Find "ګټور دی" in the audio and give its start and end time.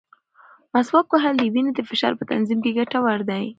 2.77-3.43